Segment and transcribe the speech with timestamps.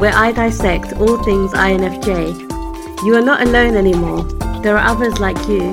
[0.00, 3.04] where I dissect all things INFJ.
[3.04, 4.22] You are not alone anymore.
[4.62, 5.72] There are others like you.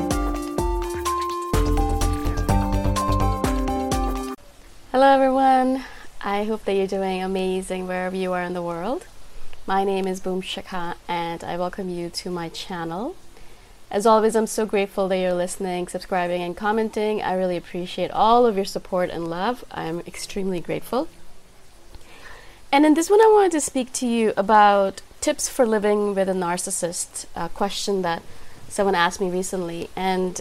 [4.92, 5.86] Hello, everyone.
[6.20, 9.06] I hope that you're doing amazing wherever you are in the world.
[9.66, 13.16] My name is Boom Shikha, and I welcome you to my channel.
[13.90, 17.22] As always, I'm so grateful that you're listening, subscribing, and commenting.
[17.22, 19.64] I really appreciate all of your support and love.
[19.72, 21.08] I'm extremely grateful.
[22.72, 26.30] And in this one, I wanted to speak to you about tips for living with
[26.30, 28.22] a narcissist, a question that
[28.68, 29.90] someone asked me recently.
[29.96, 30.40] And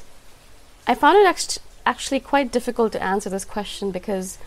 [0.86, 4.38] I found it act- actually quite difficult to answer this question because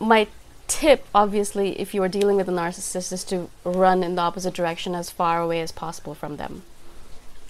[0.00, 0.26] my
[0.66, 4.54] tip, obviously, if you are dealing with a narcissist, is to run in the opposite
[4.54, 6.62] direction as far away as possible from them.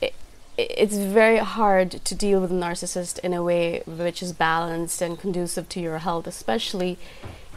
[0.01, 0.15] It,
[0.59, 5.19] it's very hard to deal with a narcissist in a way which is balanced and
[5.19, 6.99] conducive to your health, especially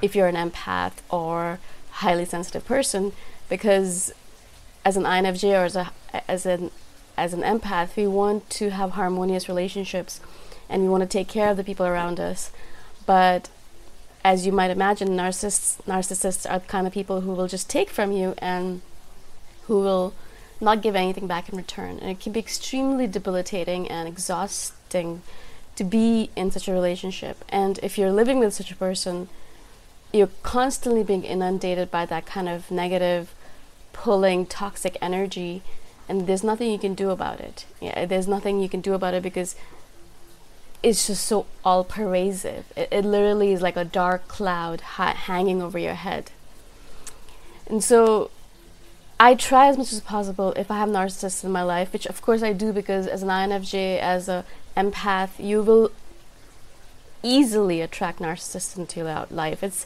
[0.02, 1.60] if you're an empath or
[1.92, 3.14] highly sensitive person,
[3.50, 4.14] because
[4.84, 5.92] as an INFJ or as, a,
[6.28, 6.72] as an
[7.18, 10.20] as an empath, we want to have harmonious relationships
[10.70, 12.52] and we want to take care of the people around us.
[13.06, 13.50] But
[14.24, 17.90] as you might imagine, narcissists narcissists are the kind of people who will just take
[17.90, 18.82] from you and
[19.68, 20.14] who will
[20.60, 22.00] not give anything back in return.
[22.00, 25.22] And it can be extremely debilitating and exhausting
[25.76, 27.44] to be in such a relationship.
[27.50, 29.30] And if you're living with such a person,
[30.16, 33.34] you're constantly being inundated by that kind of negative,
[33.94, 35.62] pulling, toxic energy
[36.08, 37.66] and there's nothing you can do about it.
[37.82, 39.56] Yeah, there's nothing you can do about it because
[40.84, 42.72] it's just so all pervasive.
[42.76, 46.32] It, it literally is like a dark cloud ha- hanging over your head.
[47.68, 48.30] And so
[49.20, 52.22] I try as much as possible if I have narcissists in my life, which of
[52.22, 54.46] course I do because as an INFJ, as a
[54.78, 55.92] empath, you will
[57.26, 59.64] easily attract narcissists into your life.
[59.64, 59.86] It's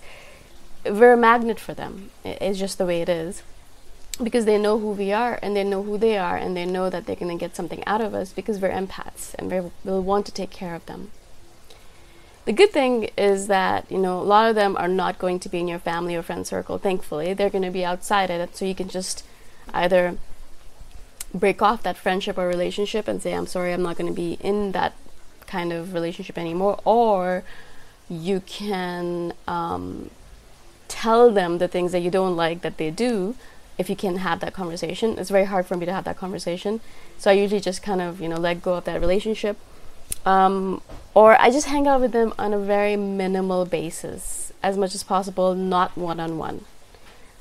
[0.86, 2.12] we're a magnet for them.
[2.24, 3.44] It's just the way it is.
[4.22, 6.90] Because they know who we are and they know who they are and they know
[6.90, 10.02] that they're going to get something out of us because we're empaths and we will
[10.02, 11.12] want to take care of them.
[12.44, 15.50] The good thing is that, you know, a lot of them are not going to
[15.50, 17.34] be in your family or friend circle, thankfully.
[17.34, 19.24] They're going to be outside it, so you can just
[19.74, 20.18] either
[21.34, 24.34] break off that friendship or relationship and say, I'm sorry, I'm not going to be
[24.42, 24.94] in that
[25.50, 27.44] kind of relationship anymore, or
[28.07, 30.10] you can um,
[30.88, 33.36] tell them the things that you don't like that they do
[33.78, 35.18] if you can have that conversation.
[35.18, 36.81] It's very hard for me to have that conversation.
[37.18, 39.57] So I usually just kind of, you know, let go of that relationship.
[40.25, 40.81] Um,
[41.13, 45.04] or I just hang out with them on a very minimal basis, as much as
[45.04, 46.66] possible, not one on one.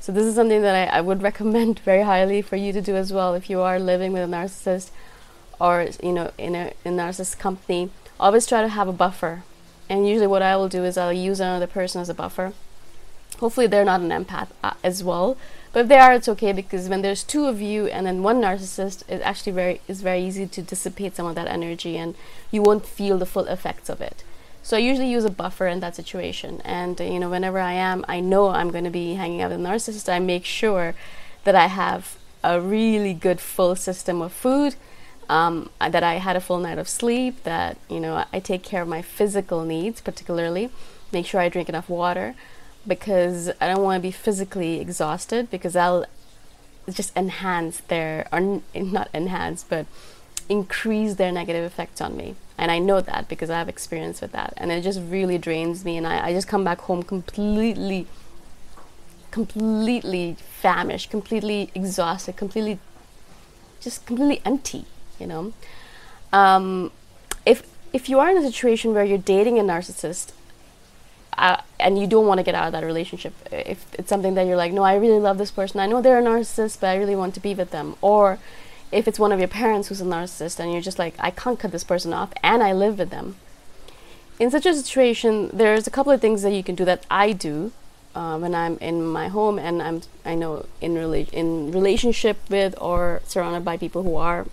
[0.01, 2.95] So this is something that I, I would recommend very highly for you to do
[2.97, 4.91] as well if you are living with a narcissist
[5.61, 7.91] or you know in a, in a narcissist company.
[8.21, 9.43] Always try to have a buffer.
[9.89, 12.53] And usually what I will do is I'll use another person as a buffer.
[13.39, 15.37] Hopefully they're not an empath uh, as well.
[15.73, 18.41] But if they are it's okay because when there's two of you and then one
[18.41, 22.15] narcissist it actually very is very easy to dissipate some of that energy and
[22.51, 24.25] you won't feel the full effects of it.
[24.63, 26.61] So i usually use a buffer in that situation.
[26.65, 29.51] And uh, you know whenever i am i know i'm going to be hanging out
[29.51, 30.13] with a narcissist.
[30.13, 30.95] I make sure
[31.45, 34.75] that i have a really good full system of food
[35.29, 38.83] um, that i had a full night of sleep that you know i take care
[38.83, 40.71] of my physical needs particularly
[41.13, 42.35] make sure i drink enough water
[42.89, 46.07] because I don't want to be physically exhausted because I'll
[46.91, 49.87] just enhance their or not enhance but
[50.49, 52.35] increase their negative effects on me.
[52.57, 55.85] And I know that because I have experience with that and it just really drains
[55.85, 58.07] me and I, I just come back home completely
[59.31, 62.79] completely famished completely exhausted completely
[63.79, 64.87] just completely empty
[65.19, 65.53] you know?
[66.33, 66.93] Um,
[67.47, 67.63] if
[67.93, 70.33] if you are in a situation where you're dating a narcissist
[71.39, 74.47] uh, and you don't want to get out of that relationship if it's something that
[74.47, 75.81] you're like no i really love this person.
[75.81, 77.97] I know they're a narcissist but i really want to be with them.
[78.01, 78.39] Or
[78.91, 81.59] if it's one of your parents who's a narcissist and you're just like i can't
[81.59, 83.37] cut this person off and i live with them.
[84.39, 87.33] In such a situation there's a couple of things that you can do that i
[87.33, 87.73] do
[88.15, 92.75] uh, when i'm in my home and i'm i know in rela- in relationship with
[92.81, 94.47] or surrounded by people who are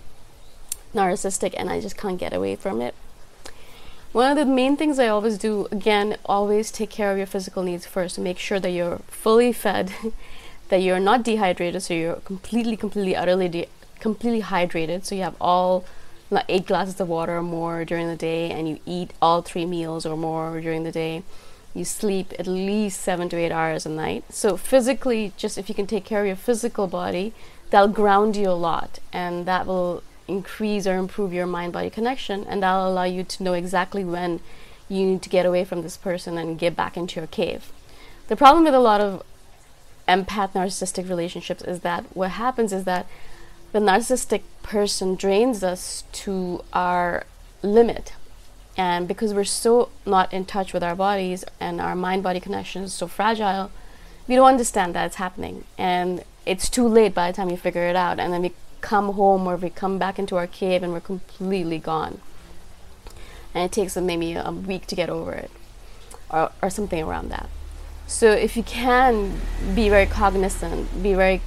[0.96, 2.94] narcissistic and i just can't get away from it
[4.16, 7.62] one of the main things I always do, again, always take care of your physical
[7.62, 8.18] needs first.
[8.18, 9.92] Make sure that you're fully fed,
[10.70, 13.68] that you're not dehydrated, so you're completely, completely, utterly, de-
[14.00, 15.04] completely hydrated.
[15.04, 15.84] So you have all
[16.30, 19.66] like eight glasses of water or more during the day, and you eat all three
[19.66, 21.22] meals or more during the day.
[21.74, 24.24] You sleep at least seven to eight hours a night.
[24.30, 27.34] So physically, just if you can take care of your physical body,
[27.68, 32.44] that'll ground you a lot, and that will increase or improve your mind body connection
[32.44, 34.40] and that'll allow you to know exactly when
[34.88, 37.72] you need to get away from this person and get back into your cave.
[38.28, 39.22] The problem with a lot of
[40.08, 43.06] empath narcissistic relationships is that what happens is that
[43.72, 47.24] the narcissistic person drains us to our
[47.62, 48.14] limit.
[48.76, 52.84] And because we're so not in touch with our bodies and our mind body connection
[52.84, 53.70] is so fragile,
[54.28, 55.64] we don't understand that it's happening.
[55.78, 58.20] And it's too late by the time you figure it out.
[58.20, 58.52] And then we
[58.86, 62.20] come home or we come back into our cave and we're completely gone.
[63.52, 65.50] And it takes maybe a week to get over it
[66.30, 67.48] or, or something around that.
[68.06, 69.40] So if you can
[69.74, 71.40] be very cognizant, be very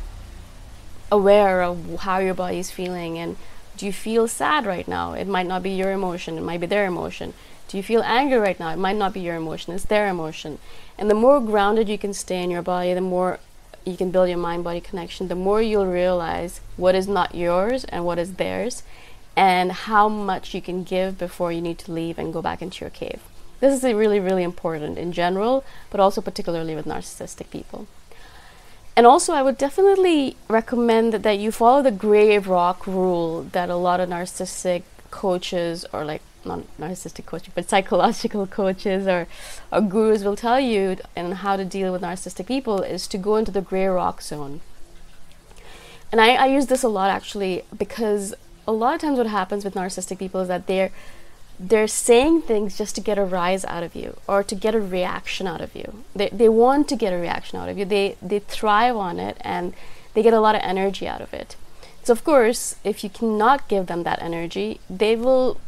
[1.09, 3.37] aware of how your body is feeling and
[3.77, 5.13] do you feel sad right now?
[5.13, 7.33] It might not be your emotion, it might be their emotion.
[7.69, 8.71] Do you feel angry right now?
[8.71, 10.59] It might not be your emotion, it's their emotion.
[10.97, 13.39] And the more grounded you can stay in your body, the more
[13.85, 17.83] you can build your mind body connection, the more you'll realize what is not yours
[17.85, 18.83] and what is theirs,
[19.35, 22.83] and how much you can give before you need to leave and go back into
[22.83, 23.21] your cave.
[23.59, 27.87] This is really, really important in general, but also particularly with narcissistic people.
[28.95, 33.75] And also, I would definitely recommend that, you follow the gray rock rule that a
[33.75, 39.27] lot of narcissistic coaches or like not narcissistic coaches, but psychological coaches or,
[39.71, 43.35] or gurus will tell you and how to deal with narcissistic people is to go
[43.35, 44.61] into the gray rock zone.
[46.11, 48.33] And I, I use this a lot actually because
[48.67, 50.91] a lot of times what happens with narcissistic people is that they're
[51.59, 54.79] they're saying things just to get a rise out of you or to get a
[54.79, 56.05] reaction out of you.
[56.15, 57.83] They, they want to get a reaction out of you.
[57.83, 59.73] They, they thrive on it and
[60.13, 61.57] they get a lot of energy out of it.
[62.01, 65.59] So, of course, if you cannot give them that energy, they will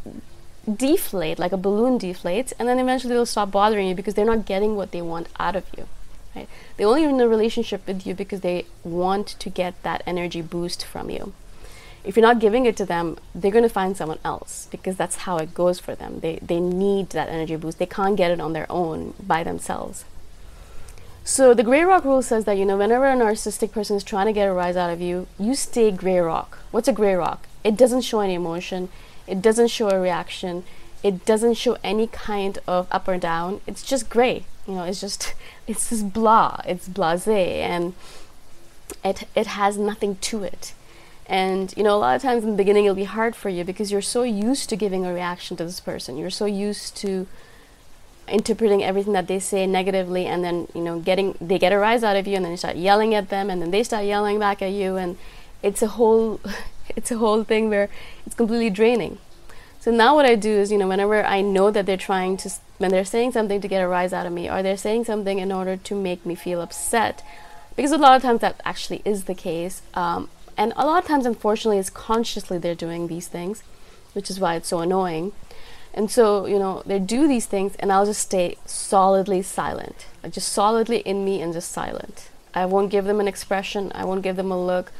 [0.69, 4.45] deflate like a balloon deflates, and then eventually they'll stop bothering you because they're not
[4.45, 5.87] getting what they want out of you.
[6.35, 6.47] Right?
[6.77, 10.85] They're only in a relationship with you because they want to get that energy boost
[10.85, 11.33] from you.
[12.03, 15.17] If you're not giving it to them, they're going to find someone else because that's
[15.17, 16.19] how it goes for them.
[16.21, 17.77] They, they need that energy boost.
[17.77, 20.05] They can't get it on their own by themselves.
[21.23, 24.25] So the gray rock rule says that you know whenever a narcissistic person is trying
[24.25, 26.57] to get a rise out of you, you stay gray rock.
[26.71, 27.47] What's a gray rock?
[27.63, 28.89] It doesn't show any emotion.
[29.31, 30.65] It doesn't show a reaction.
[31.03, 33.61] It doesn't show any kind of up or down.
[33.65, 34.43] It's just gray.
[34.67, 35.33] You know, it's just
[35.67, 36.59] it's just blah.
[36.67, 37.93] It's blasé and
[39.05, 40.73] it it has nothing to it.
[41.27, 43.63] And you know, a lot of times in the beginning it'll be hard for you
[43.63, 46.17] because you're so used to giving a reaction to this person.
[46.17, 47.25] You're so used to
[48.27, 52.03] interpreting everything that they say negatively and then, you know, getting they get a rise
[52.03, 54.39] out of you and then you start yelling at them and then they start yelling
[54.39, 55.17] back at you and
[55.63, 56.39] it's a whole
[56.95, 57.89] it's a whole thing where
[58.25, 59.17] it's completely draining.
[59.79, 62.51] So now what I do is, you know, whenever I know that they're trying to
[62.77, 65.39] when they're saying something to get a rise out of me or they're saying something
[65.39, 67.23] in order to make me feel upset
[67.75, 71.07] because a lot of times that actually is the case um, and a lot of
[71.07, 73.63] times, unfortunately, it's consciously they're doing these things,
[74.13, 75.31] which is why it's so annoying.
[75.93, 80.33] And so, you know, they do these things, and I'll just stay solidly silent, like
[80.33, 82.29] just solidly in me and just silent.
[82.53, 83.91] I won't give them an expression.
[83.95, 84.91] I won't give them a look.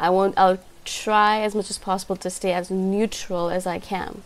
[0.00, 0.36] I won't.
[0.36, 4.22] I'll try as much as possible to stay as neutral as I can.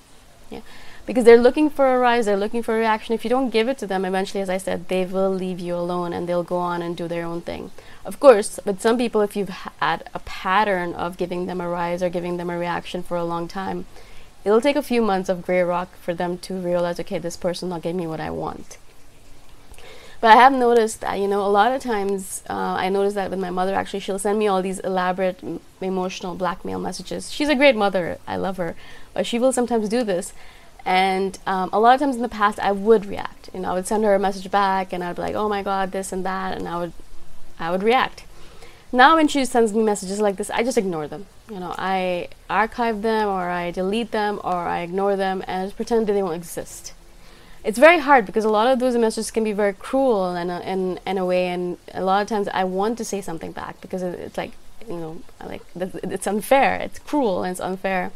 [0.50, 0.60] Yeah,
[1.04, 2.26] because they're looking for a rise.
[2.26, 3.14] They're looking for a reaction.
[3.14, 5.74] If you don't give it to them, eventually, as I said, they will leave you
[5.74, 7.72] alone and they'll go on and do their own thing.
[8.04, 9.48] Of course, with some people, if you've
[9.80, 13.24] had a pattern of giving them a rise or giving them a reaction for a
[13.24, 13.86] long time,
[14.44, 17.70] it'll take a few months of gray rock for them to realize, okay, this person's
[17.70, 18.78] not giving me what I want.
[20.24, 23.28] But I have noticed that, you know, a lot of times uh, I noticed that
[23.28, 27.30] with my mother, actually, she'll send me all these elaborate m- emotional blackmail messages.
[27.30, 28.74] She's a great mother, I love her,
[29.12, 30.32] but she will sometimes do this.
[30.82, 33.50] And um, a lot of times in the past, I would react.
[33.52, 35.62] You know, I would send her a message back, and I'd be like, "Oh my
[35.62, 36.94] God, this and that," and I would
[37.58, 38.24] I would react.
[38.92, 41.26] Now, when she sends me messages like this, I just ignore them.
[41.50, 45.76] You know, I archive them or I delete them or I ignore them and just
[45.76, 46.94] pretend that they won't exist.
[47.64, 50.60] It's very hard because a lot of those messages can be very cruel in a,
[50.60, 53.80] in, in a way, and a lot of times I want to say something back
[53.80, 54.52] because it's like,
[54.86, 58.12] you know, like it's unfair, it's cruel, and it's unfair.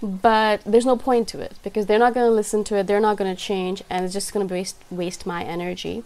[0.00, 3.00] But there's no point to it because they're not going to listen to it, they're
[3.00, 6.04] not going to change, and it's just going to waste waste my energy.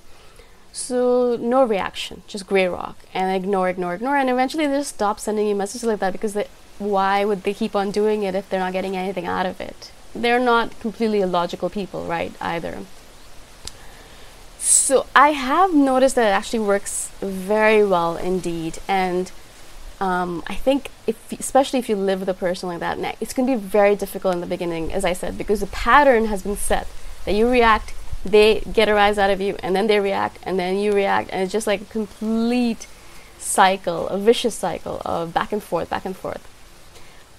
[0.72, 5.20] So no reaction, just gray rock, and ignore, ignore, ignore, and eventually they just stop
[5.20, 6.46] sending you messages like that because they,
[6.78, 9.90] why would they keep on doing it if they're not getting anything out of it?
[10.14, 12.32] They're not completely illogical people, right?
[12.40, 12.80] Either.
[14.58, 19.30] So I have noticed that it actually works very well indeed, and
[20.00, 23.48] um, I think if, especially if you live with a person like that, it's going
[23.48, 26.56] to be very difficult in the beginning, as I said, because the pattern has been
[26.56, 26.88] set
[27.24, 27.92] that you react
[28.30, 31.30] they get a rise out of you and then they react and then you react
[31.32, 32.86] and it's just like a complete
[33.38, 36.46] cycle a vicious cycle of back and forth back and forth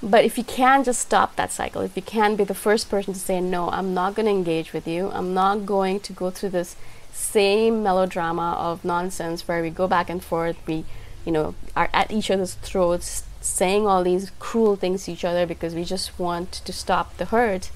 [0.02, 1.82] but if you can just stop that cycle.
[1.82, 4.74] If you can be the first person to say no i'm not going to engage
[4.74, 5.10] with you.
[5.12, 6.76] I'm not going to go through this
[7.12, 10.58] same melodrama of nonsense where we go back and forth.
[10.68, 10.86] We
[11.26, 15.46] you know are at each other's throats saying all these cruel things to each other
[15.46, 17.72] because we just want to stop the hurt.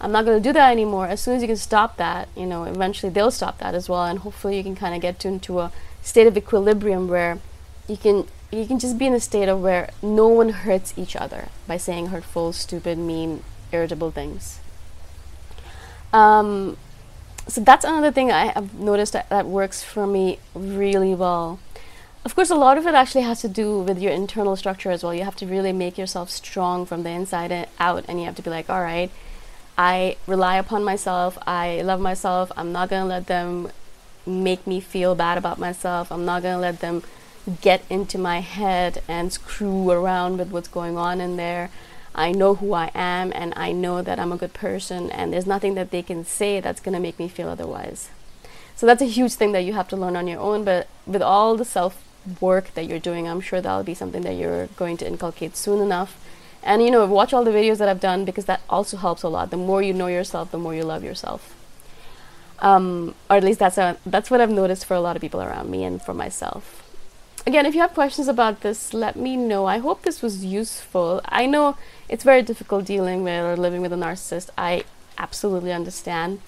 [0.00, 1.06] I'm not going to do that anymore.
[1.06, 4.04] As soon as you can stop that, you know, eventually they'll stop that as well,
[4.04, 5.72] and hopefully you can kind of get to, into a
[6.02, 7.38] state of equilibrium where
[7.88, 8.26] you can
[8.56, 11.76] you can just be in a state of where no one hurts each other by
[11.76, 14.60] saying hurtful, stupid, mean, irritable things.
[16.12, 16.76] Um,
[17.46, 21.58] so that's another thing I have noticed that, that works for me really well.
[22.24, 25.04] Of course, a lot of it actually has to do with your internal structure as
[25.04, 25.14] well.
[25.14, 28.42] You have to really make yourself strong from the inside out, and you have to
[28.42, 29.10] be like, all right
[29.78, 31.38] I rely upon myself.
[31.46, 32.50] I love myself.
[32.56, 33.70] I'm not going to let them
[34.24, 36.10] make me feel bad about myself.
[36.10, 37.02] I'm not going to let them
[37.60, 41.70] get into my head and screw around with what's going on in there.
[42.14, 45.46] I know who I am and I know that I'm a good person, and there's
[45.46, 48.08] nothing that they can say that's going to make me feel otherwise.
[48.74, 51.22] So that's a huge thing that you have to learn on your own, but with
[51.22, 52.02] all the self
[52.40, 55.80] work that you're doing, I'm sure that'll be something that you're going to inculcate soon
[55.80, 56.18] enough
[56.66, 59.28] and you know watch all the videos that i've done because that also helps a
[59.28, 61.54] lot the more you know yourself the more you love yourself
[62.58, 65.40] um, or at least that's a, that's what i've noticed for a lot of people
[65.40, 66.82] around me and for myself
[67.46, 69.66] again if you have questions about this let me know.
[69.66, 71.20] I hope this was useful.
[71.24, 71.76] I know
[72.08, 74.50] it's very difficult dealing with or living with a narcissist.
[74.58, 74.84] I
[75.18, 76.40] absolutely understand.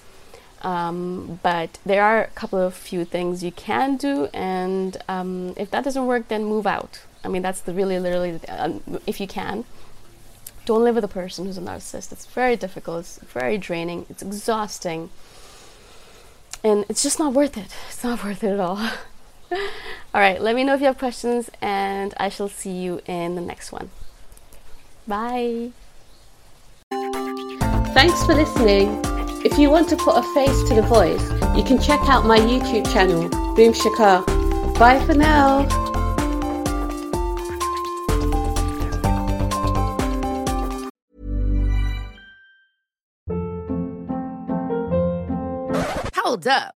[0.61, 5.71] Um, but there are a couple of few things you can do and um, if
[5.71, 7.01] that doesn't work then move out.
[7.23, 9.65] I mean, that's the really literally, um, if you can,
[10.65, 12.11] don't live with a person who's a narcissist.
[12.11, 15.09] It's very difficult, it's very draining, it's exhausting,
[16.63, 17.75] and it's just not worth it.
[17.87, 18.77] It's not worth it at all.
[20.13, 23.35] all right, let me know if you have questions, and I shall see you in
[23.35, 23.89] the next one.
[25.07, 25.71] Bye.
[26.91, 29.01] Thanks for listening.
[29.43, 32.37] If you want to put a face to the voice, you can check out my
[32.37, 34.25] YouTube channel, Boom Shikha.
[34.77, 35.67] Bye for now.
[46.15, 46.78] Hold up.